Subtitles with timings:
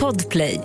[0.00, 0.60] Podplay.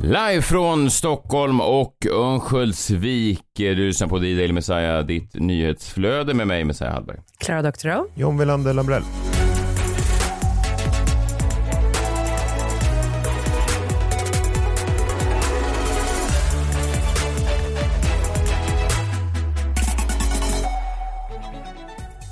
[0.00, 3.40] Live från Stockholm och Örnsköldsvik.
[3.56, 7.18] Du lyssnar på The Daily Messiah, ditt nyhetsflöde med mig, Messiah Hallberg.
[7.38, 8.06] Klara Doktorow.
[8.14, 9.02] John Wilander Lambrell.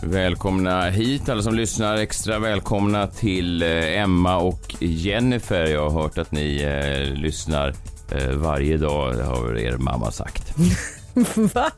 [0.07, 1.97] Välkomna hit alla som lyssnar.
[1.97, 5.67] Extra välkomna till eh, Emma och Jennifer.
[5.67, 7.75] Jag har hört att ni eh, lyssnar
[8.13, 10.55] eh, varje dag, det har er mamma sagt.
[11.55, 11.71] Va?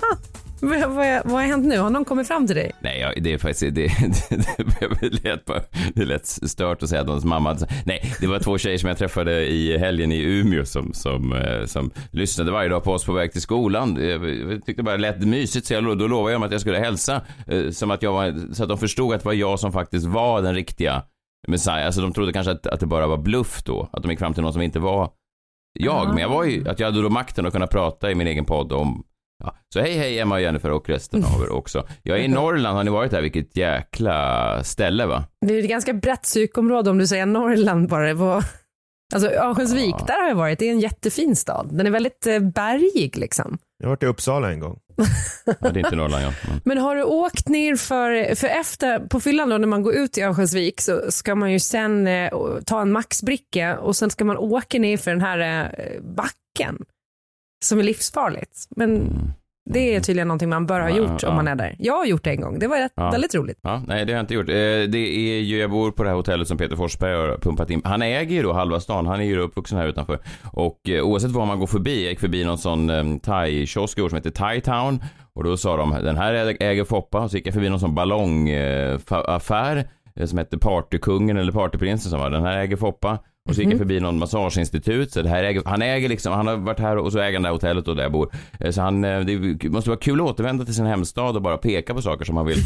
[0.61, 1.79] Vad, vad, vad har hänt nu?
[1.79, 2.73] Har någon kommit fram till dig?
[2.81, 5.49] Nej, det är faktiskt, det, det,
[5.95, 8.99] det, lätt stört att säga att någons mamma, nej, det var två tjejer som jag
[8.99, 13.13] träffade i helgen i Umeå som, som, eh, som lyssnade varje dag på oss på
[13.13, 13.97] väg till skolan.
[14.01, 16.79] Jag tyckte bara det lät mysigt så jag, då lovade jag dem att jag skulle
[16.79, 19.73] hälsa, eh, som att jag var, så att de förstod att det var jag som
[19.73, 21.03] faktiskt var den riktiga
[21.49, 21.87] Messiah.
[21.87, 24.35] Alltså de trodde kanske att, att det bara var bluff då, att de gick fram
[24.35, 25.11] till någon som inte var
[25.81, 28.27] jag, men jag var ju, att jag hade då makten att kunna prata i min
[28.27, 29.05] egen podd om
[29.45, 29.57] Ja.
[29.75, 31.87] Så hej hej Emma och Jennifer och resten av er också.
[32.03, 33.23] Jag är i Norrland, har ni varit där?
[33.23, 35.25] Vilket jäkla ställe va?
[35.47, 38.15] Det är ett ganska brett psykområde om du säger Norrland bara.
[38.15, 38.43] På...
[39.15, 40.05] Alltså Örnsköldsvik, ja.
[40.07, 40.59] där har jag varit.
[40.59, 41.69] Det är en jättefin stad.
[41.73, 43.59] Den är väldigt eh, bergig liksom.
[43.79, 44.79] Jag har varit i Uppsala en gång.
[45.47, 46.33] ja, det är inte Norrland ja.
[46.49, 46.61] Mm.
[46.65, 50.19] Men har du åkt ner för, för efter, på fyllan då när man går ut
[50.19, 52.31] i Örnsköldsvik så ska man ju sen eh,
[52.67, 56.85] ta en maxbricka och sen ska man åka ner för den här eh, backen
[57.65, 58.67] som är livsfarligt.
[58.71, 59.33] Men mm.
[59.71, 61.77] det är tydligen någonting man bör ha gjort ja, om man är där.
[61.79, 62.59] Jag har gjort det en gång.
[62.59, 63.11] Det var rätt, ja.
[63.11, 63.59] väldigt roligt.
[63.63, 64.49] Ja, nej, det har jag inte gjort.
[64.49, 64.55] Eh,
[64.89, 67.83] det är ju, jag bor på det här hotellet som Peter Forsberg har pumpat in.
[67.85, 69.07] Han äger ju då halva stan.
[69.07, 70.19] Han är ju uppvuxen här utanför.
[70.53, 74.15] Och eh, oavsett var man går förbi, jag gick förbi någon sån um, thai-kiosk som
[74.15, 75.03] heter Thai Town.
[75.35, 77.21] Och då sa de, den här äger Foppa.
[77.21, 79.89] Och så gick jag förbi någon sån ballongaffär
[80.27, 83.19] som hette Partykungen eller Partyprinsen som var, den här äger Foppa.
[83.49, 83.79] Och så gick jag mhm.
[83.79, 85.13] förbi någon massageinstitut.
[85.13, 87.43] Så det här äger, han äger liksom, han har varit här och så äger han
[87.43, 88.33] det här hotellet och där jag bor.
[88.61, 91.59] Eh, så han, eh, det måste vara kul att återvända till sin hemstad och bara
[91.59, 92.59] peka på saker som man vill,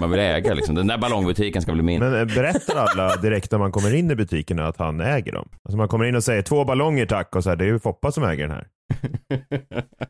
[0.00, 0.54] man vill äga.
[0.54, 0.74] Liksom.
[0.74, 2.00] Den där ballongbutiken ska bli min.
[2.00, 5.48] Men eh, berättar alla direkt när man kommer in i butikerna att han äger dem?
[5.64, 7.78] Alltså man kommer in och säger två ballonger tack och så här, det är ju
[7.78, 8.66] Foppa som äger den här.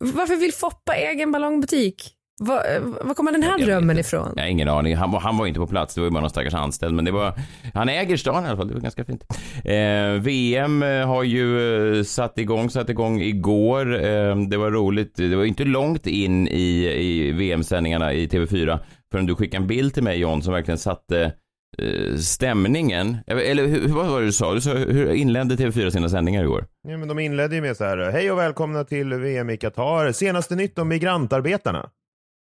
[0.00, 2.17] Varför vill Foppa äga en ballongbutik?
[2.40, 4.32] Var, var kommer den här drömmen ifrån?
[4.36, 4.96] Jag har ingen aning.
[4.96, 5.94] Han, han var inte på plats.
[5.94, 6.94] Det var ju bara någon stackars anställd.
[6.94, 7.32] Men det var,
[7.74, 8.68] han äger stan i alla fall.
[8.68, 9.24] Det var ganska fint.
[9.64, 13.94] Eh, VM eh, har ju eh, satt igång, satt igång igår.
[13.94, 15.16] Eh, det var roligt.
[15.16, 18.78] Det var inte långt in i, i VM-sändningarna i TV4
[19.12, 21.32] förrän du skickade en bild till mig John som verkligen satte
[21.78, 23.16] eh, stämningen.
[23.26, 24.54] Eller hur, vad var det du sa?
[24.54, 26.66] Du sa hur inledde TV4 sina sändningar igår?
[26.88, 30.12] Ja, men de inledde ju med så här, hej och välkomna till VM i Qatar,
[30.12, 31.90] senaste nytt om migrantarbetarna.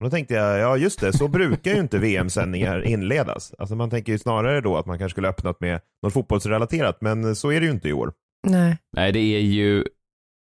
[0.03, 3.53] Då tänkte jag, ja just det, så brukar ju inte VM-sändningar inledas.
[3.59, 7.35] Alltså man tänker ju snarare då att man kanske skulle öppnat med något fotbollsrelaterat, men
[7.35, 8.13] så är det ju inte i år.
[8.47, 8.77] Nej.
[8.95, 9.83] Nej, det är ju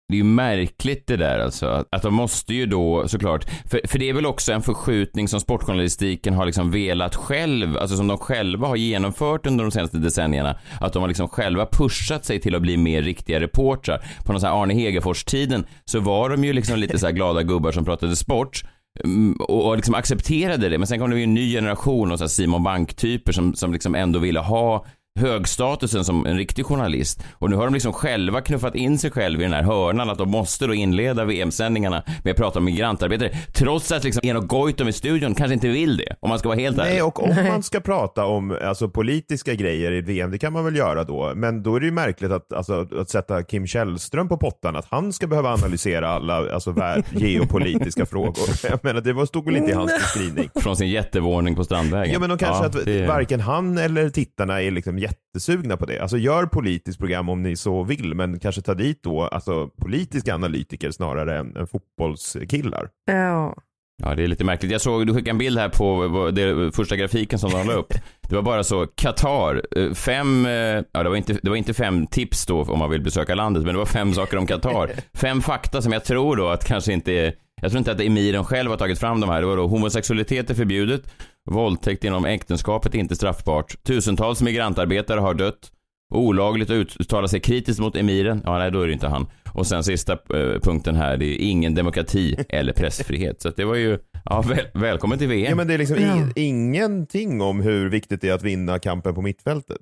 [0.08, 1.84] det är ju märkligt det där alltså.
[1.90, 5.40] Att de måste ju då såklart, för, för det är väl också en förskjutning som
[5.40, 10.58] sportjournalistiken har liksom velat själv, alltså som de själva har genomfört under de senaste decennierna.
[10.80, 14.04] Att de har liksom själva pushat sig till att bli mer riktiga reportrar.
[14.24, 17.42] På någon sån här Arne Hegerfors-tiden så var de ju liksom lite så här glada
[17.42, 18.62] gubbar som pratade sport.
[19.04, 20.78] Mm, och, liksom accepterade det.
[20.78, 24.18] Men sen kom det ju en ny generation av Simon Bank-typer som, som liksom ändå
[24.18, 24.84] ville ha
[25.18, 27.22] högstatusen som en riktig journalist.
[27.32, 30.18] Och nu har de liksom själva knuffat in sig själva i den här hörnan att
[30.18, 33.30] de måste då inleda VM-sändningarna med att prata om migrantarbetare.
[33.54, 36.58] Trots att liksom Eno Goitom i studion kanske inte vill det, om man ska vara
[36.58, 36.92] helt ärlig.
[36.92, 40.64] Nej, och om man ska prata om alltså, politiska grejer i VM, det kan man
[40.64, 41.32] väl göra då.
[41.34, 44.86] Men då är det ju märkligt att, alltså, att sätta Kim Källström på pottan, att
[44.90, 46.74] han ska behöva analysera alla alltså,
[47.10, 48.48] geopolitiska frågor.
[48.62, 50.50] Jag menar, det stod väl inte i hans beskrivning.
[50.54, 52.12] Från sin jättevåning på Strandvägen.
[52.12, 53.06] Ja, men de kanske ja, att det...
[53.06, 55.98] varken han eller tittarna är liksom jättesugna på det.
[55.98, 60.34] Alltså gör politiskt program om ni så vill, men kanske ta dit då alltså, politiska
[60.34, 62.88] analytiker snarare än, än fotbollskillar.
[63.06, 63.54] Ja.
[64.02, 64.72] Ja, det är lite märkligt.
[64.72, 67.94] Jag såg, du skickade en bild här på det, första grafiken som de la upp.
[68.28, 70.52] Det var bara så, Qatar, eh, fem, eh,
[70.92, 73.64] ja det var, inte, det var inte fem tips då om man vill besöka landet,
[73.64, 74.90] men det var fem saker om Qatar.
[75.14, 78.44] Fem fakta som jag tror då att kanske inte är, jag tror inte att emiren
[78.44, 79.40] själv har tagit fram de här.
[79.40, 81.02] Det var då homosexualitet är förbjudet,
[81.50, 83.84] Våldtäkt inom äktenskapet är inte straffbart.
[83.84, 85.72] Tusentals migrantarbetare har dött.
[86.14, 88.42] Olagligt att uttala sig kritiskt mot emiren.
[88.44, 89.26] Ja, nej, då är det inte han.
[89.52, 93.42] Och sen sista eh, punkten här, det är ingen demokrati eller pressfrihet.
[93.42, 95.50] Så det var ju, ja, väl, välkommen till VM.
[95.50, 96.26] Ja, men det är liksom ja.
[96.36, 99.80] ingenting om hur viktigt det är att vinna kampen på mittfältet.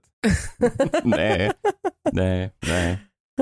[1.04, 1.50] nej,
[2.12, 2.98] nej, nej.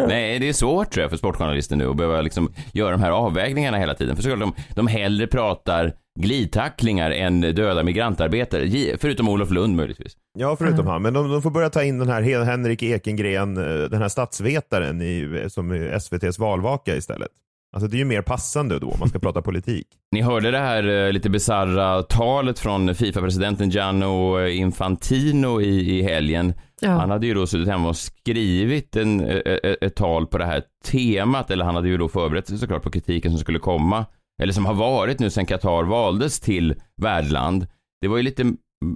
[0.08, 3.10] Nej, det är svårt tror jag för sportjournalister nu att behöva liksom göra de här
[3.10, 4.16] avvägningarna hela tiden.
[4.16, 8.96] För såklart de, de hellre pratar glidtacklingar än döda migrantarbetare.
[9.00, 10.16] Förutom Olof Lund möjligtvis.
[10.38, 11.02] Ja, förutom han.
[11.02, 14.08] Men de, de får börja ta in den här Hen- Henrik Ekengren, eh, den här
[14.08, 17.28] statsvetaren i, som är SVTs valvaka istället.
[17.76, 19.86] Alltså det är ju mer passande då om man ska prata politik.
[20.12, 26.54] Ni hörde det här eh, lite bisarra talet från Fifa-presidenten Gianno Infantino i, i helgen.
[26.80, 26.90] Ja.
[26.90, 30.44] Han hade ju då suttit hemma och skrivit en, eh, eh, ett tal på det
[30.46, 34.06] här temat, eller han hade ju då förberett sig såklart på kritiken som skulle komma,
[34.42, 37.66] eller som har varit nu sedan Qatar valdes till värdland.
[38.00, 38.42] Det var ju lite,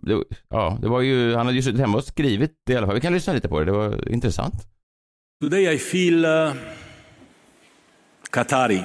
[0.02, 2.87] det, ja, det var ju, han hade ju suttit hemma och skrivit det i alla
[2.87, 2.94] fall.
[2.94, 4.55] Vi kan lyssna lite på det, det var intressant.
[5.40, 6.52] Today I feel uh,
[8.31, 8.82] Qatari.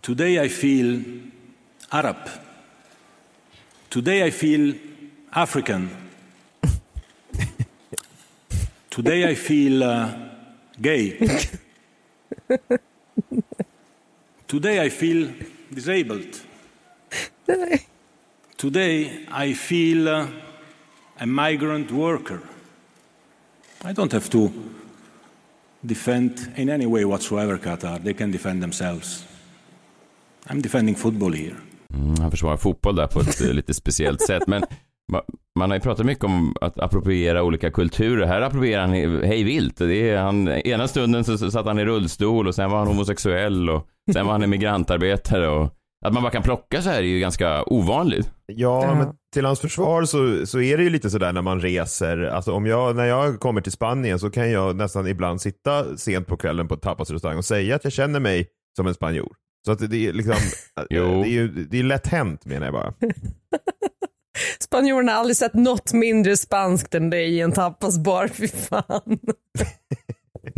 [0.00, 1.02] Today I feel
[1.90, 2.16] Arab.
[3.88, 4.74] Today I feel
[5.30, 5.88] African.
[8.90, 10.08] Today I feel uh,
[10.78, 11.18] gay.
[14.48, 15.28] Today I feel
[15.68, 16.40] disabled.
[18.56, 20.26] Today I feel uh,
[21.18, 22.40] a migrant worker.
[23.84, 24.50] I don't have to
[25.86, 28.02] defend in any way whatsoever Qatar.
[28.04, 29.24] They can defend themselves.
[30.46, 31.56] I'm defending football here.
[31.94, 34.46] Mm, han försvarar fotboll där på ett eh, lite speciellt sätt.
[34.46, 34.62] Men
[35.12, 35.24] ma-
[35.58, 38.26] man har ju pratat mycket om att appropriera olika kulturer.
[38.26, 38.92] Här approprierar han
[39.22, 39.76] hej vilt.
[39.76, 43.70] Det är han, ena stunden så satt han i rullstol och sen var han homosexuell
[43.70, 45.48] och sen var han en migrantarbetare.
[45.48, 45.74] Och
[46.06, 48.30] att man bara kan plocka så här är ju ganska ovanligt.
[48.46, 52.22] Ja, men till hans försvar så, så är det ju lite sådär när man reser.
[52.22, 56.26] Alltså om jag, när jag kommer till Spanien så kan jag nästan ibland sitta sent
[56.26, 59.32] på kvällen på ett tapasrestaurang och säga att jag känner mig som en spanjor.
[59.66, 60.34] Så att det är liksom,
[60.90, 61.22] Jo.
[61.22, 62.92] det är ju det är lätt hänt menar jag bara.
[64.60, 69.18] Spanjorerna har aldrig sett något mindre spanskt än dig i en tapasbar, fy fan.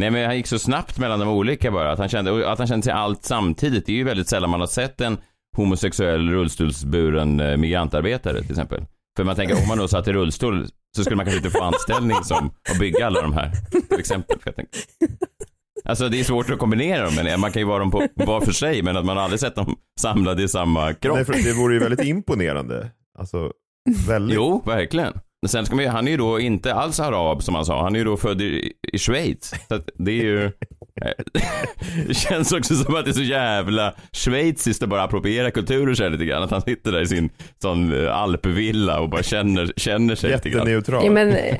[0.00, 1.92] Nej men han gick så snabbt mellan de olika bara.
[1.92, 3.86] Att han kände, att han kände sig allt samtidigt.
[3.86, 5.18] Det är ju väldigt sällan man har sett en
[5.56, 8.84] homosexuell rullstolsburen eh, migrantarbetare till exempel.
[9.16, 10.66] För man tänker om man då satt i rullstol
[10.96, 13.52] så skulle man kanske inte få anställning som att bygga alla de här.
[13.88, 14.38] Till exempel.
[14.40, 14.80] För jag tänker.
[15.84, 18.40] Alltså det är svårt att kombinera dem, men man kan ju vara dem på var
[18.40, 21.16] för sig, men att man aldrig sett dem samlade i samma kropp.
[21.16, 22.90] Nej, för det vore ju väldigt imponerande.
[23.18, 23.52] Alltså,
[24.06, 24.36] väldigt.
[24.36, 25.12] Jo, verkligen.
[25.42, 27.82] Men Sen ska man ju, han är ju då inte alls arab som han sa,
[27.82, 29.54] han är ju då född i, i Schweiz.
[29.68, 30.50] Så att det är ju...
[32.08, 36.02] det känns också som att det är så jävla schweiziskt att bara appropriera kulturer så
[36.02, 36.42] här lite grann.
[36.42, 37.30] Att han sitter där i sin
[37.62, 40.58] sån eh, alpvilla och bara känner, känner sig lite grann.
[40.58, 41.04] Jätteneutral.
[41.04, 41.56] Ja, men, eh,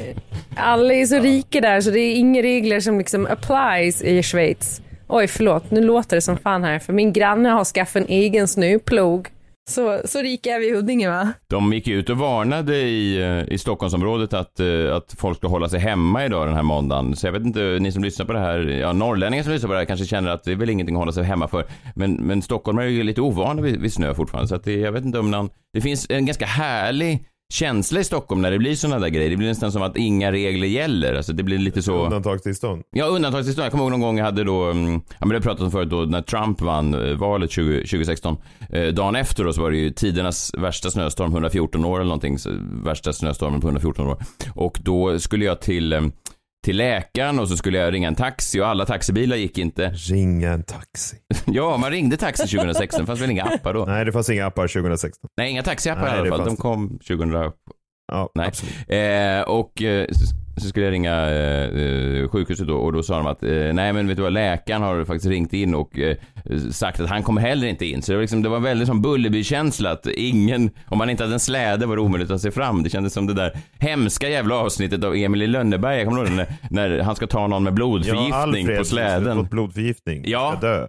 [0.57, 4.83] alla är så rika där så det är inga regler som liksom applies i Schweiz.
[5.09, 8.49] Oj, förlåt, nu låter det som fan här för min granne har skaffat en egen
[8.49, 9.29] snöplog.
[9.69, 11.33] Så, så rika är vi i Huddinge va?
[11.49, 15.69] De gick ut och varnade i, eh, i Stockholmsområdet att, eh, att folk ska hålla
[15.69, 17.17] sig hemma idag den här måndagen.
[17.17, 19.73] Så jag vet inte, ni som lyssnar på det här, ja norrlänningar som lyssnar på
[19.73, 21.65] det här kanske känner att det är väl ingenting att hålla sig hemma för.
[21.95, 24.49] Men, men Stockholm är ju lite ovana vid, vid snö fortfarande.
[24.49, 28.05] Så att det, jag vet inte om någon, det finns en ganska härlig känsla i
[28.05, 29.31] Stockholm när det blir sådana där grejer.
[29.31, 31.15] Det blir nästan som att inga regler gäller.
[31.15, 32.05] Alltså det blir lite så...
[32.05, 32.83] Undantagstillstånd.
[32.91, 33.65] Ja, undantagstillstånd.
[33.65, 35.71] Jag kommer ihåg någon gång jag hade då, mm, ja men det har pratat om
[35.71, 38.37] förut då, när Trump vann eh, valet 20, 2016.
[38.73, 42.39] Eh, dagen efter då så var det ju tidernas värsta snöstorm, 114 år eller någonting,
[42.85, 44.17] värsta snöstormen på 114 år.
[44.55, 46.01] Och då skulle jag till, eh,
[46.65, 49.89] till läkaren och så skulle jag ringa en taxi och alla taxibilar gick inte.
[49.91, 51.17] Ringa en taxi.
[51.47, 53.85] Ja, man ringde taxi 2016, fanns väl inga appar då?
[53.85, 55.29] Nej, det fanns inga appar 2016.
[55.37, 56.45] Nej, inga taxiappar Nej, i alla det fall.
[56.47, 57.33] De kom 2000,
[58.13, 58.47] Ja, Nej.
[58.47, 58.75] absolut.
[58.89, 60.07] Eh, och eh,
[60.61, 63.93] så, skulle jag ringa eh, eh, sjukhuset då och då sa de att eh, nej
[63.93, 66.17] men vet du vad, läkaren har faktiskt ringt in och eh,
[66.71, 68.03] sagt att han kommer heller inte in.
[68.03, 71.35] Så det var, liksom, det var väldigt som Bullerby-känsla att ingen, om man inte hade
[71.35, 72.83] en släde var det omöjligt att se fram.
[72.83, 76.47] Det kändes som det där hemska jävla avsnittet av Emil i Lönneberga, kommer ihåg det,
[76.71, 79.37] när, när han ska ta någon med blodförgiftning Alfred på släden.
[79.37, 80.23] fått blodförgiftning.
[80.27, 80.55] Ja.
[80.59, 80.87] Ska dö.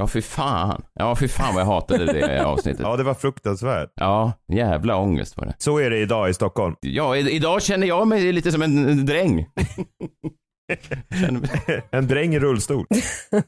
[0.00, 0.82] Ja fy fan.
[0.94, 2.80] Ja fy fan vad jag hatade det avsnittet.
[2.82, 3.90] Ja, det var fruktansvärt.
[3.94, 5.54] Ja, jävla ångest var det.
[5.58, 6.74] Så är det idag i Stockholm.
[6.80, 9.46] Ja, i- idag känner jag mig lite som en dräng.
[11.90, 12.86] En dräng i rullstol.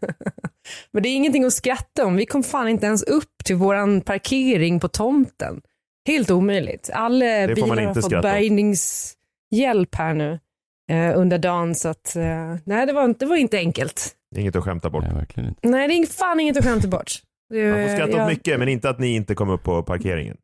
[0.93, 2.17] Men det är ingenting att skratta om.
[2.17, 5.61] Vi kom fan inte ens upp till våran parkering på tomten.
[6.09, 6.91] Helt omöjligt.
[6.95, 8.35] Alla Det får man bilar har inte fått skratta åt.
[8.35, 10.39] bärgningshjälp här nu
[10.91, 11.75] eh, under dagen.
[11.75, 14.13] Så att, eh, nej, det var, inte, det var inte enkelt.
[14.37, 15.05] Inget att skämta bort.
[15.05, 15.69] Nej, verkligen inte.
[15.69, 17.13] Nej, det är fan inget att skämta bort.
[17.55, 20.37] Man får skratta jag- åt mycket, men inte att ni inte kom upp på parkeringen.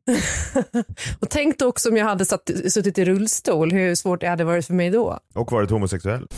[1.19, 4.43] Och tänk då också om jag hade satt, suttit i rullstol, hur svårt det hade
[4.43, 5.19] varit för mig då.
[5.35, 6.27] Och varit homosexuell.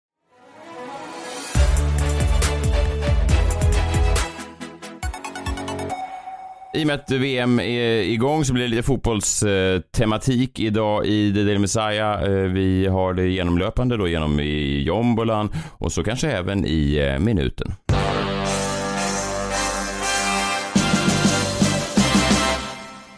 [6.73, 11.43] I och med att VM är igång så blir det lite fotbollstematik idag i The
[11.43, 12.23] Daily Messiah.
[12.23, 17.19] Eh, vi har det genomlöpande då genom i jombolan och så kanske även i eh,
[17.19, 17.71] minuten.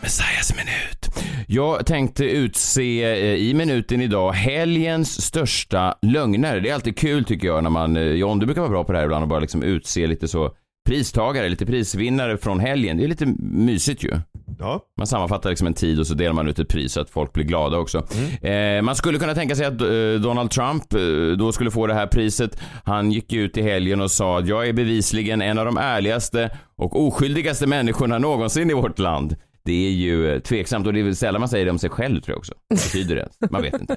[0.02, 1.28] Messiahs minut.
[1.48, 6.60] Jag tänkte utse eh, i minuten idag helgens största lögner.
[6.60, 8.98] Det är alltid kul tycker jag när man, John du brukar vara bra på det
[8.98, 10.52] här ibland och bara liksom utse lite så
[10.86, 12.98] pristagare, lite prisvinnare från helgen.
[12.98, 14.12] Det är lite mysigt ju.
[14.60, 14.82] Ja.
[14.98, 17.34] Man sammanfattar liksom en tid och så delar man ut ett pris så att folk
[17.34, 18.08] blir glada också.
[18.48, 21.94] Eh, man skulle kunna tänka sig att eh, Donald Trump eh, då skulle få det
[21.94, 22.60] här priset.
[22.84, 26.58] Han gick ut i helgen och sa att jag är bevisligen en av de ärligaste
[26.76, 29.36] och oskyldigaste människorna någonsin i vårt land.
[29.66, 31.90] Det är ju eh, tveksamt och det är väl sällan man säger det om sig
[31.90, 32.54] själv tror jag också.
[32.68, 33.30] Vad betyder det?
[33.52, 33.96] Man vet inte.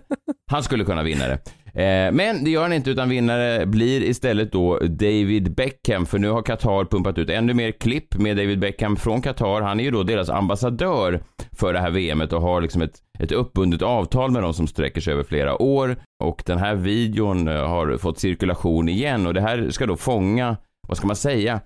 [0.50, 1.38] Han skulle kunna vinna det.
[1.76, 6.28] Eh, men det gör han inte utan vinnare blir istället då David Beckham för nu
[6.28, 9.62] har Qatar pumpat ut ännu mer klipp med David Beckham från Qatar.
[9.62, 13.32] Han är ju då deras ambassadör för det här VMet och har liksom ett, ett
[13.32, 17.68] uppbundet avtal med dem som sträcker sig över flera år och den här videon eh,
[17.68, 20.56] har fått cirkulation igen och det här ska då fånga,
[20.88, 21.60] vad ska man säga,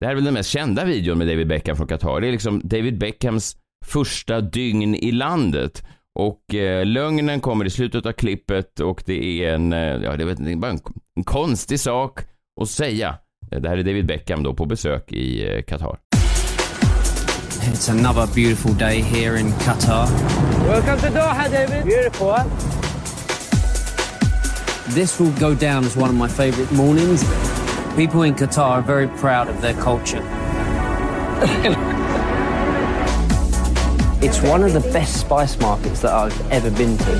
[0.00, 2.20] det här är väl den mest kända videon med David Beckham från Qatar.
[2.20, 5.84] Det är liksom David Beckhams första dygn i landet.
[6.18, 10.22] Och eh, lögnen kommer i slutet av klippet och det är en, eh, ja det
[10.22, 10.80] är det är bara en,
[11.16, 12.20] en konstig sak
[12.60, 13.14] att säga.
[13.52, 15.98] Eh, Det här är David Beckham då på besök i eh, Qatar.
[17.72, 20.06] It's another beautiful day here in Qatar.
[20.68, 21.84] Welcome to Doha, David.
[21.84, 22.34] Beautiful.
[24.94, 27.24] This will go down as one of my favorite mornings.
[27.96, 30.22] People in Qatar are very proud of their culture.
[34.22, 37.12] it's one of the best spice markets that I've ever been to.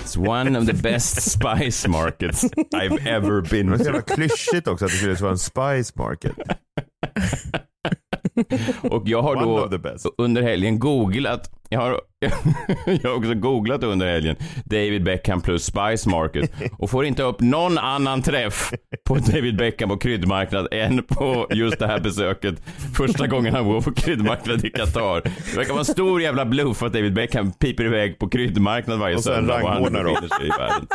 [0.00, 3.84] It's one of the best spice markets I've ever been Det var to.
[3.84, 6.32] jävla klyschigt också att det skulle vara en spice market.
[8.82, 9.70] Och jag har då
[10.18, 12.00] under helgen googlat, jag har,
[13.02, 17.40] jag har också googlat under helgen David Beckham plus Spice Market och får inte upp
[17.40, 18.72] någon annan träff
[19.06, 22.62] på David Beckham på kryddmarknad än på just det här besöket.
[22.96, 25.22] Första gången han går på kryddmarknad i Qatar.
[25.22, 29.16] Det verkar vara en stor jävla bluff att David Beckham piper iväg på kryddmarknad varje
[29.16, 30.14] Och så en söndag och rangordnare
[30.58, 30.86] världen.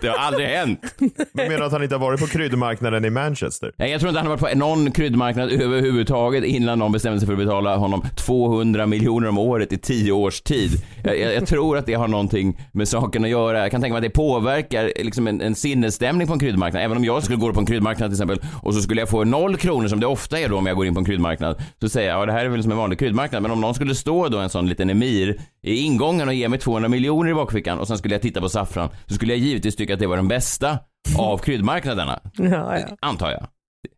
[0.00, 0.94] Det har aldrig hänt.
[1.32, 3.72] Du menar att han inte har varit på kryddmarknaden i Manchester?
[3.76, 7.26] Nej, jag tror inte han har varit på någon kryddmarknad överhuvudtaget innan någon bestämde sig
[7.26, 10.70] för att betala honom 200 miljoner om året i 10 års tid.
[11.04, 13.58] Jag, jag, jag tror att det har någonting med saken att göra.
[13.58, 16.82] Jag kan tänka mig att det påverkar liksom en, en sinnesstämning på en kryddmarknad.
[16.82, 19.24] Även om jag skulle gå på en kryddmarknad till exempel och så skulle jag få
[19.24, 21.62] noll kronor som det ofta är då om jag går in på en kryddmarknad.
[21.80, 23.42] Så säger jag, ja det här är väl som en vanlig kryddmarknad.
[23.42, 26.58] Men om någon skulle stå då en sån liten emir i ingången och ge mig
[26.58, 29.76] 200 miljoner i bakfickan och sen skulle jag titta på saffran så skulle jag givetvis
[29.76, 30.78] tycka att det var den bästa
[31.18, 32.20] av kryddmarknaderna.
[32.36, 32.96] Ja, ja.
[33.00, 33.46] Antar jag.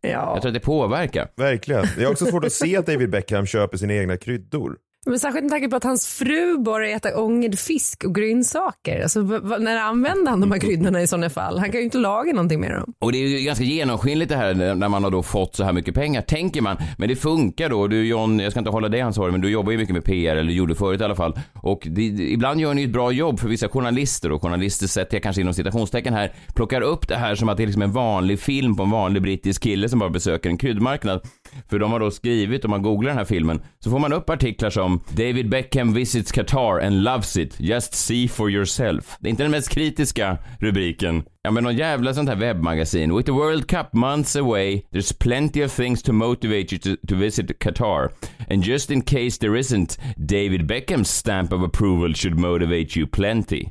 [0.01, 0.09] ja.
[0.09, 1.27] Jag tror att det påverkar.
[1.37, 1.85] Verkligen.
[1.97, 4.77] Det är också svårt att se att David Beckham köper sina egna kryddor.
[5.05, 9.01] Men särskilt med tanke på att hans fru bara äter ångad fisk och grönsaker.
[9.01, 9.19] Alltså,
[9.59, 11.59] när använder han de här kryddorna i sådana fall?
[11.59, 12.93] Han kan ju inte laga någonting med dem.
[12.99, 15.73] Och det är ju ganska genomskinligt det här när man har då fått så här
[15.73, 16.77] mycket pengar, tänker man.
[16.97, 17.87] Men det funkar då.
[17.87, 20.35] Du John, jag ska inte hålla dig ansvarig, men du jobbar ju mycket med PR,
[20.35, 21.39] eller gjorde förut i alla fall.
[21.53, 25.15] Och det, ibland gör ni ju ett bra jobb för vissa journalister, och journalister sätter
[25.15, 27.91] jag kanske inom citationstecken här, plockar upp det här som att det är liksom en
[27.91, 31.21] vanlig film på en vanlig brittisk kille som bara besöker en kryddmarknad.
[31.69, 34.29] För de har då skrivit, om man googlar den här filmen, så får man upp
[34.29, 39.17] artiklar som David Beckham visits Qatar and loves it, just see for yourself.
[39.19, 41.23] Det är inte den mest kritiska rubriken.
[41.45, 43.17] Ja men någon jävla sånt här webbmagasin.
[43.17, 47.15] With the World Cup months away, there's plenty of things to motivate you to, to
[47.15, 48.09] visit Qatar.
[48.49, 53.65] And just in case there isn't, David Beckhams stamp of approval should motivate you plenty.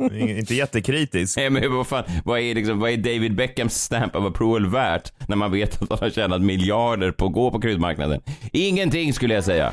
[0.38, 1.36] Inte jättekritisk.
[1.36, 5.12] Nej men vad fan, vad är, liksom, vad är David Beckhams stamp of approval värt
[5.28, 8.20] när man vet att han har tjänat miljarder på att gå på kryddmarknaden?
[8.52, 9.72] Ingenting skulle jag säga.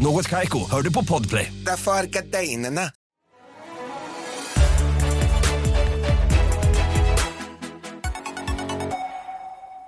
[0.00, 1.52] Något Kaiko, hör du på Podplay.
[1.66, 2.80] Därför är gardinerna.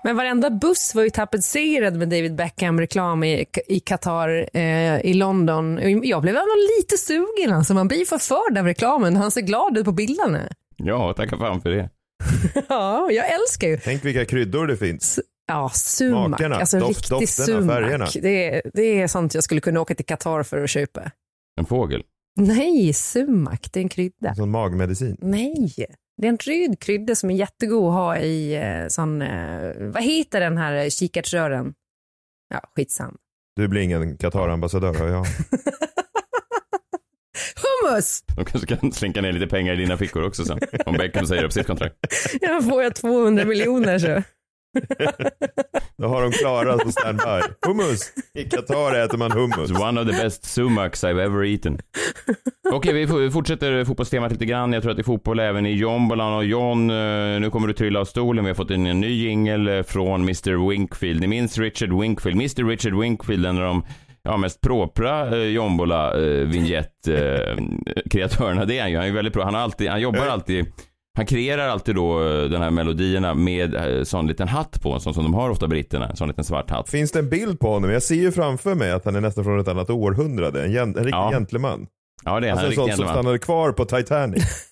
[0.04, 5.78] Men varenda buss var ju tapetserad med David Beckham-reklam i, i Qatar, eh, i London.
[6.02, 7.74] Jag blev ändå lite sugen, alltså.
[7.74, 9.16] man blir förförd av reklamen.
[9.16, 10.48] Han ser glad ut på bilderna.
[10.76, 11.88] Ja, tacka fan för det.
[12.68, 13.78] ja, jag älskar ju.
[13.84, 15.20] Tänk vilka kryddor det finns.
[15.50, 16.28] Ja, sumak.
[16.28, 18.06] Smakerna, alltså doft- riktig dofterna, färgerna.
[18.06, 18.22] sumak.
[18.22, 21.10] Det, är- det är sånt jag skulle kunna åka till Qatar för att köpa.
[21.60, 22.02] En fågel.
[22.36, 24.34] Nej, sumak, det är en krydda.
[24.34, 25.16] Som magmedicin.
[25.20, 25.74] Nej,
[26.16, 30.02] det är en röd krydda som är jättegod att ha i eh, sån, eh, vad
[30.02, 31.74] heter den här kikärtsrören?
[32.54, 33.16] Ja, skitsam.
[33.56, 35.26] Du blir ingen Qatar-ambassadör hör jag.
[37.62, 38.22] Hummus!
[38.36, 40.58] De kanske kan slinka ner lite pengar i dina fickor också sen.
[40.86, 41.96] Om Beckham säger upp sitt kontrakt.
[42.40, 44.22] Jag får jag 200 miljoner så.
[45.98, 47.40] Då har de klarat på standby.
[47.66, 48.12] Hummus!
[48.34, 49.70] I Qatar äter man hummus.
[49.70, 51.78] It's one of the best sumaks I've ever eaten.
[52.72, 54.72] Okej, vi f- fortsätter fotbollstemat lite grann.
[54.72, 57.72] Jag tror att det är fotboll även i Jombolan och John, eh, nu kommer du
[57.74, 58.44] trilla av stolen.
[58.44, 61.20] Vi har fått en, en ny jingel eh, från Mr Winkfield.
[61.20, 62.36] Ni minns Richard Winkfield?
[62.36, 63.84] Mr Richard Winkfield, en av de
[64.22, 67.56] ja, mest propra eh, Jombola eh, vignett eh,
[68.10, 68.64] kreatörerna.
[68.64, 68.96] Det är han ju.
[68.96, 69.44] Han är väldigt bra.
[69.44, 70.66] Han, har alltid, han jobbar alltid
[71.20, 75.14] han kreerar alltid då eh, de här melodierna med eh, sån liten hatt på, sån
[75.14, 76.88] som de har ofta britterna, en sån liten svart hatt.
[76.88, 77.90] Finns det en bild på honom?
[77.90, 80.64] Jag ser ju framför mig att han är nästan från ett annat århundrade.
[80.64, 81.30] En, gen- en riktig Ja.
[81.32, 81.86] gentleman.
[82.24, 82.58] Ja, det är han.
[82.58, 84.44] Alltså en en sån riktig som stannade kvar på Titanic.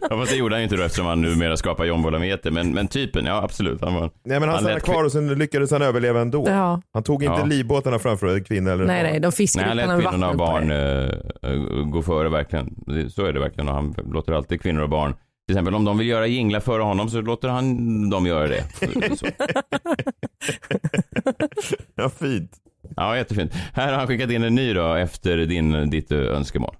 [0.00, 2.50] Ja, fast det gjorde han ju inte då eftersom han numera skapar jombola-meter.
[2.50, 3.80] Men, men typen, ja absolut.
[3.80, 6.44] Han var, Nej men han Han stannade kvar och sen lyckades han överleva ändå.
[6.48, 6.82] Ja.
[6.94, 7.44] Han tog inte Ja.
[7.44, 10.36] livbåtarna framför en kvinna eller Nej, nej, de fiskar nej, han ut lät kvinnorna och
[10.36, 12.74] barn eh, gå före verkligen.
[13.10, 15.14] Så är det verkligen och han låter alltid kvinnor och barn
[15.46, 18.64] till exempel om de vill göra jinglar före honom så låter han dem göra det.
[21.94, 22.52] Ja, fint.
[22.96, 23.52] Ja, jättefint.
[23.72, 26.76] Här har han skickat in en ny då efter din, ditt eh, önskemål.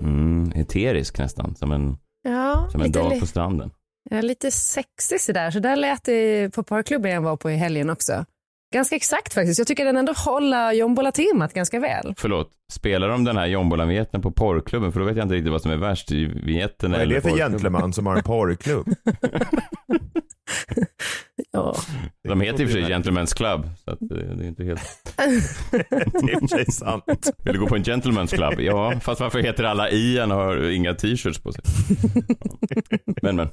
[0.00, 1.96] Mm, eterisk nästan, som en,
[2.72, 3.70] som en dag på stranden.
[4.10, 5.50] ja, lite sexig sådär.
[5.50, 8.24] Så där lät det på parklubben jag var på i helgen också.
[8.74, 9.58] Ganska exakt faktiskt.
[9.58, 12.14] Jag tycker den ändå håller jombola-temat ganska väl.
[12.18, 14.92] Förlåt, spelar de den här jombola-vignetten på porrklubben?
[14.92, 17.20] För då vet jag inte riktigt vad som är värst i vignetten Vad är det
[17.20, 18.88] för gentleman som har en porrklubb?
[21.52, 21.76] Ja.
[22.28, 25.14] De heter i och för sig Gentlemen's Club, så att eh, det är inte helt...
[25.70, 27.04] Det är för sig sant.
[27.44, 28.60] Vill du gå på en Gentlemen's Club?
[28.60, 31.64] Ja, fast varför heter alla Ian och har inga t-shirts på sig?
[33.22, 33.48] Men, men.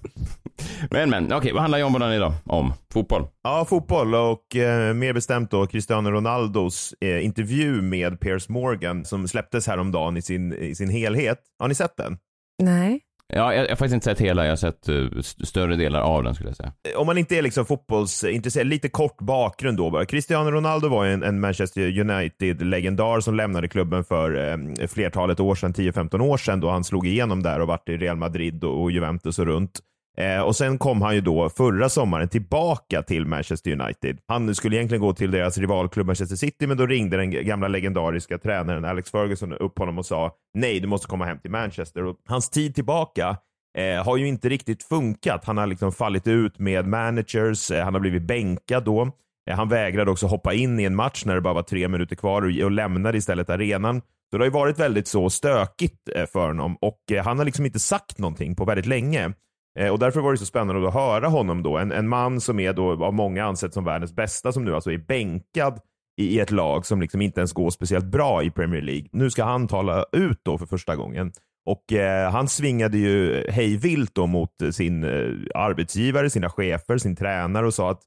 [0.92, 1.34] Men, men.
[1.34, 2.74] Okej, vad handlar jombolan idag om?
[2.94, 3.28] Fotboll?
[3.44, 9.28] Ja, fotboll och eh, mer bestämt då Cristiano Ronaldos eh, intervju med Piers Morgan som
[9.28, 11.40] släpptes häromdagen i sin, i sin helhet.
[11.60, 12.18] Har ni sett den?
[12.64, 13.00] Nej.
[13.34, 16.02] Ja, jag, jag har faktiskt inte sett hela, jag har sett eh, st- större delar
[16.02, 16.72] av den skulle jag säga.
[16.98, 20.06] om man inte är liksom fotbollsintresserad, lite kort bakgrund då bara.
[20.06, 25.56] Cristiano Ronaldo var ju en, en Manchester United-legendar som lämnade klubben för eh, flertalet år
[25.56, 28.82] sedan, 10-15 år sedan då han slog igenom där och vart i Real Madrid och,
[28.82, 29.80] och Juventus och runt.
[30.22, 34.18] Eh, och sen kom han ju då förra sommaren tillbaka till Manchester United.
[34.28, 38.38] Han skulle egentligen gå till deras rivalklubb Manchester City, men då ringde den gamla legendariska
[38.38, 42.04] tränaren Alex Ferguson upp honom och sa nej, du måste komma hem till Manchester.
[42.04, 43.38] Och hans tid tillbaka
[43.78, 45.46] eh, har ju inte riktigt funkat.
[45.46, 49.12] Han har liksom fallit ut med managers, eh, han har blivit bänkad då.
[49.50, 52.16] Eh, han vägrade också hoppa in i en match när det bara var tre minuter
[52.16, 54.02] kvar och, och lämnade istället arenan.
[54.32, 57.46] Så det har ju varit väldigt så stökigt eh, för honom och eh, han har
[57.46, 59.34] liksom inte sagt någonting på väldigt länge.
[59.80, 61.78] Eh, Och därför var det så spännande att höra honom då.
[61.78, 64.92] En, en man som är då av många ansett som världens bästa som nu alltså
[64.92, 65.80] är bänkad
[66.22, 69.08] i, i ett lag som liksom inte ens går speciellt bra i Premier League.
[69.12, 71.32] Nu ska han tala ut då för första gången.
[71.66, 77.66] Och eh, han svingade ju hejvilt då mot sin eh, arbetsgivare, sina chefer, sin tränare
[77.66, 78.02] och sa att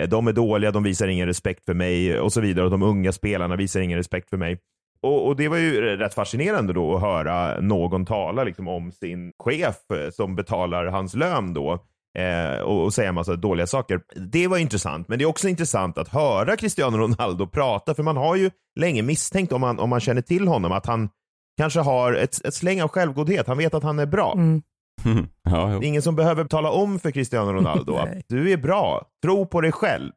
[0.00, 2.64] eh, de är dåliga, de visar ingen respekt för mig och så vidare.
[2.64, 4.58] Och de unga spelarna visar ingen respekt för mig.
[5.00, 9.32] Och, och Det var ju rätt fascinerande då att höra någon tala liksom om sin
[9.38, 11.72] chef eh, som betalar hans lön då
[12.18, 14.00] eh, och, och säga en massa dåliga saker.
[14.32, 18.16] Det var intressant, men det är också intressant att höra Cristiano Ronaldo prata, för man
[18.16, 21.08] har ju länge misstänkt om man, om man känner till honom att han
[21.56, 23.46] kanske har ett, ett släng av självgodhet.
[23.46, 24.32] Han vet att han är bra.
[24.36, 24.62] Mm.
[25.42, 25.66] ja.
[25.66, 29.46] Det är ingen som behöver tala om för Cristiano Ronaldo att du är bra, tro
[29.46, 30.12] på dig själv.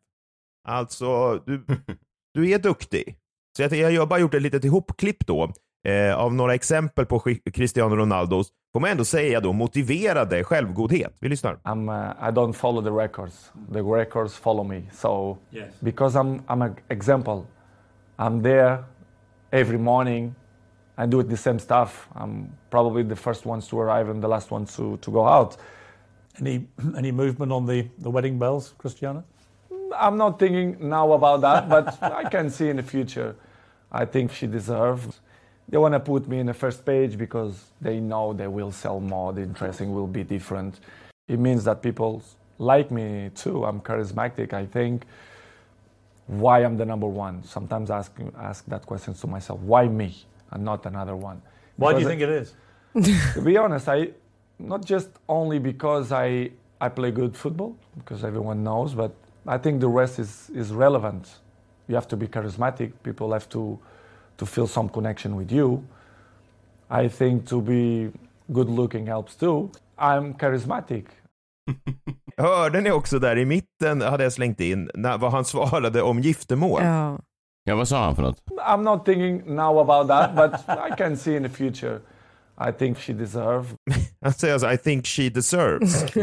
[0.68, 1.66] Alltså, du,
[2.34, 3.16] du är duktig.
[3.58, 5.54] Så jag, jag har bara gjort ett litet ihopklipp då
[5.88, 7.20] eh, av några exempel på
[7.54, 11.16] Cristiano Ronaldos, får man ändå säga då, motiverade självgodhet.
[11.20, 11.60] Vi lyssnar.
[11.64, 13.52] I'm, uh, I don't follow the records.
[13.74, 14.82] The records follow me.
[14.94, 15.38] So
[15.80, 17.44] because I'm, I'm an example,
[18.18, 18.84] I'm there
[19.52, 20.36] every morning.
[20.98, 22.10] I do the same stuff.
[22.16, 25.58] I'm probably the first ones to arrive and the last ones to, to go out.
[26.42, 29.24] Any any movement on the, the wedding bells, Cristiano?
[29.96, 33.36] I'm not thinking now about that, but I can see in the future.
[33.92, 35.20] I think she deserves.
[35.68, 39.00] They want to put me in the first page because they know they will sell
[39.00, 39.34] more.
[39.34, 40.80] The dressing will be different.
[41.28, 42.24] It means that people
[42.58, 43.66] like me too.
[43.66, 44.54] I'm charismatic.
[44.54, 45.06] I think
[46.28, 47.44] why I'm the number one.
[47.44, 49.60] Sometimes I ask ask that question to myself.
[49.62, 50.16] Why me
[50.52, 51.42] and not another one?
[51.78, 52.54] Why do you Because think it is?
[53.34, 54.10] to be honest, I
[54.60, 59.14] not just only because I I play good football because everyone knows, but
[59.56, 61.42] I think the rest is is relevant.
[61.88, 62.92] You have to be charismatic.
[63.04, 63.80] People have to
[64.38, 65.84] to feel some connection with you.
[66.90, 68.12] I think to be
[68.52, 69.72] good looking helps too.
[69.98, 71.06] I'm charismatic.
[72.38, 76.20] Hörde ni också där i mitten, hade jag slängt in, när, vad han svarade om
[76.20, 76.84] giftermål?
[76.84, 77.20] Ja.
[77.64, 78.44] Ja, vad sa han för något?
[78.68, 82.00] I'm not thinking now about that, but I can see in the future.
[82.58, 83.68] I think she deserves.
[84.22, 86.06] Han säger alltså I think she deserves.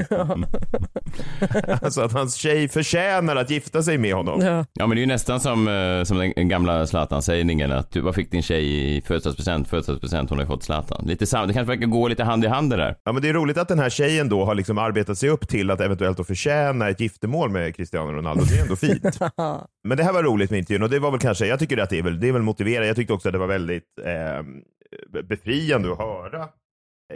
[1.82, 4.40] alltså att hans tjej förtjänar att gifta sig med honom.
[4.40, 4.64] Ja.
[4.72, 8.14] Ja, men det är ju nästan som, eh, som den gamla Zlatan-sägningen att du, vad
[8.14, 9.68] fick din tjej i födelsedagspresent?
[9.68, 11.04] Födelsedagspresent, hon har ju fått Zlatan.
[11.06, 12.96] Lite sam- det kanske verkar gå lite hand i hand det där.
[13.04, 15.48] Ja, men det är roligt att den här tjejen då har liksom arbetat sig upp
[15.48, 18.44] till att eventuellt då förtjäna ett giftermål med Cristiano Ronaldo.
[18.44, 19.02] Det är ändå fint.
[19.88, 21.90] Men det här var roligt med intervjun och det var väl kanske, jag tycker att
[21.90, 22.86] det är väl, det är väl motiverande.
[22.86, 26.48] Jag tyckte också att det var väldigt eh, befriande att höra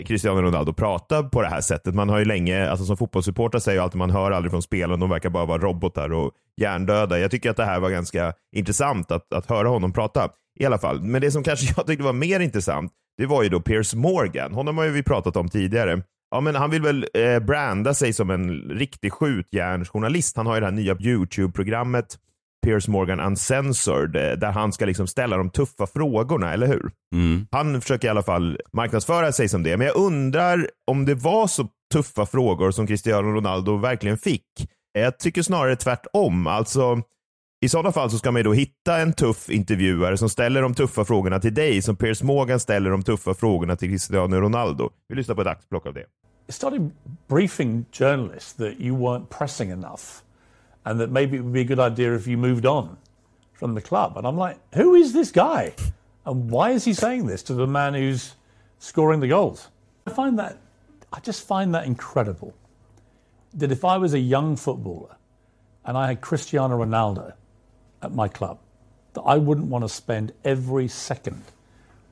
[0.05, 1.95] Cristiano Ronaldo prata på det här sättet.
[1.95, 5.01] Man har ju länge, alltså som fotbollssupporter säger ju alltid man hör aldrig från spelen,
[5.01, 7.19] de verkar bara vara robotar och hjärndöda.
[7.19, 10.29] Jag tycker att det här var ganska intressant att, att höra honom prata
[10.61, 11.01] i alla fall.
[11.01, 14.53] Men det som kanske jag tyckte var mer intressant, det var ju då Piers Morgan.
[14.53, 16.03] Honom har ju vi pratat om tidigare.
[16.31, 20.37] Ja, men han vill väl eh, branda sig som en riktig skjutjärnsjournalist.
[20.37, 22.19] Han har ju det här nya YouTube-programmet
[22.67, 26.91] Piers Morgan Uncensored, eh, där han ska liksom ställa de tuffa frågorna, eller hur?
[27.15, 27.47] Mm.
[27.51, 31.47] Han försöker i alla fall marknadsföra sig som det, men jag undrar om det var
[31.47, 34.47] så tuffa frågor som Cristiano Ronaldo verkligen fick.
[34.93, 36.47] Jag tycker snarare tvärtom.
[36.47, 37.03] Alltså,
[37.65, 40.75] I sådana fall så ska man ju då hitta en tuff intervjuare som ställer de
[40.75, 44.91] tuffa frågorna till dig, som Piers Morgan ställer de tuffa frågorna till Cristiano Ronaldo.
[45.09, 46.01] Vi lyssnar på ett axplock av det.
[46.01, 46.91] You started
[47.29, 50.23] briefing journalists that you weren't pressing enough
[50.91, 52.99] and that maybe it would be a good idea if you moved on
[53.53, 54.17] from the club.
[54.17, 55.73] And I'm like, who is this guy?
[56.27, 58.35] And why is he saying this to the man who's
[58.81, 59.69] scoring the goals?
[60.05, 60.59] I find that,
[61.13, 62.55] I just find that incredible.
[63.55, 65.15] That if I was a young footballer
[65.85, 67.35] and I had Cristiano Ronaldo
[68.03, 68.59] at my club,
[69.13, 71.41] that I wouldn't want to spend every second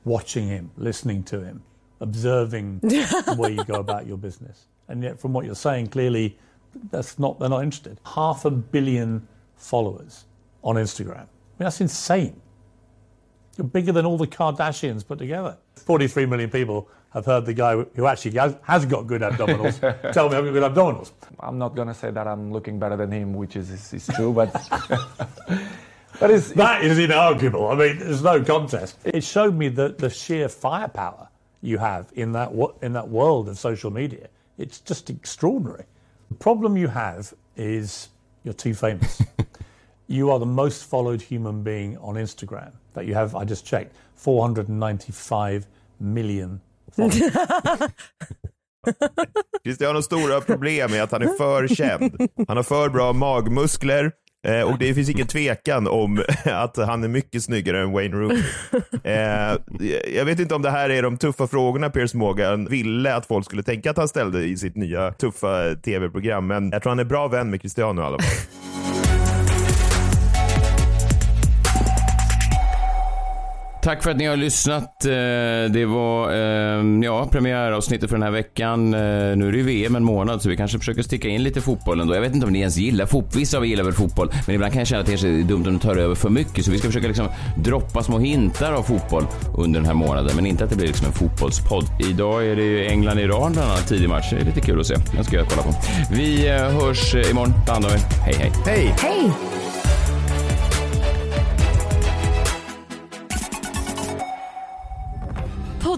[0.05, 1.63] watching him, listening to him,
[1.99, 4.67] observing the way you go about your business.
[4.87, 6.37] And yet, from what you're saying, clearly,
[6.91, 7.99] that's not they're not interested.
[8.05, 10.25] Half a billion followers
[10.63, 11.11] on Instagram.
[11.17, 12.39] I mean, that's insane.
[13.57, 15.57] You're bigger than all the Kardashians put together.
[15.75, 19.79] 43 million people have heard the guy who actually has, has got good abdominals
[20.13, 21.11] tell me I've got good abdominals.
[21.39, 24.31] I'm not gonna say that I'm looking better than him, which is is, is true,
[24.31, 24.53] but
[26.19, 27.71] but it's That is inarguable.
[27.73, 28.97] I mean, there's no contest.
[29.03, 31.29] It showed me the, the sheer firepower
[31.61, 32.51] you have in that
[32.81, 34.29] in that world of social media.
[34.57, 35.85] It's just extraordinary.
[36.29, 38.09] The problem you have is
[38.43, 39.21] you're too famous.
[40.07, 42.71] you are the most followed human being on Instagram.
[42.93, 45.67] That you have, I just checked, 495
[45.99, 46.61] million
[46.91, 47.21] followers.
[49.63, 52.29] Cristianos stora problem är att han är för känd.
[52.47, 54.11] Han har för bra magmuskler
[54.47, 58.43] eh, och det finns ingen tvekan om att han är mycket snyggare än Wayne Rooney.
[59.03, 59.57] Eh,
[60.15, 63.45] jag vet inte om det här är de tuffa frågorna Piers Morgan ville att folk
[63.45, 67.03] skulle tänka att han ställde i sitt nya tuffa tv-program, men jag tror han är
[67.03, 68.88] bra vän med Cristiano i alla fall.
[73.89, 75.05] Tack för att ni har lyssnat.
[75.05, 75.11] Eh,
[75.71, 78.93] Det var eh, ja, premiäravsnittet för den här veckan.
[78.93, 78.99] Eh,
[79.35, 81.99] Nu är det ju VM en månad så vi kanske försöker sticka in lite fotboll
[81.99, 82.13] ändå.
[82.13, 83.39] Jag vet inte om ni ens gillar fotboll.
[83.39, 85.67] Vissa av er gillar väl fotboll, men ibland kan jag känna att det är dumt
[85.67, 86.65] om det tar över för mycket.
[86.65, 89.23] Så vi ska försöka liksom droppa små hintar av fotboll
[89.57, 91.85] under den här månaden, men inte att det blir liksom en fotbollspodd.
[92.09, 94.29] Idag är det ju England-Iran bland annat, tidig match.
[94.31, 94.95] Det är lite kul att se.
[95.15, 95.73] Den ska jag kolla på.
[96.11, 97.53] Vi hörs imorgon.
[97.65, 97.99] Ta hand om er.
[98.25, 98.51] Hej, hej.
[98.65, 98.93] Hej!
[99.01, 99.31] Hej!